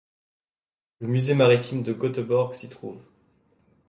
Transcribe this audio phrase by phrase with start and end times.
[0.99, 3.03] Le musée maritime de Göteborg s'y trouve.